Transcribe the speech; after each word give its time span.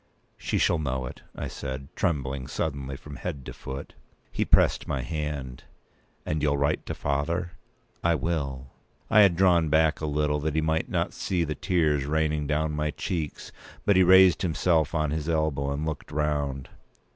"She 0.35 0.57
shall 0.57 0.79
know 0.79 1.05
it," 1.05 1.21
I 1.35 1.47
said, 1.47 1.89
trembling 1.95 2.47
suddenly 2.47 2.97
from 2.97 3.17
head 3.17 3.45
to 3.45 3.53
foot. 3.53 3.93
He 4.31 4.43
pressed 4.43 4.87
my 4.87 5.03
hand. 5.03 5.65
"And 6.25 6.41
you'll 6.41 6.57
write 6.57 6.87
to 6.87 6.95
father?" 6.95 7.51
"I 8.03 8.15
will." 8.15 8.71
I 9.11 9.19
had 9.19 9.35
drawn 9.35 9.71
a 9.71 10.05
little 10.07 10.39
back, 10.39 10.43
that 10.45 10.55
he 10.55 10.61
might 10.61 10.89
not 10.89 11.13
see 11.13 11.43
the 11.43 11.53
tears 11.53 12.05
raining 12.07 12.47
down 12.47 12.71
my 12.71 12.89
cheeks; 12.89 13.51
but 13.85 13.95
he 13.95 14.01
raised 14.01 14.41
himself 14.41 14.95
on 14.95 15.11
his 15.11 15.29
elbow, 15.29 15.69
and 15.71 15.85
looked 15.85 16.11
round. 16.11 16.69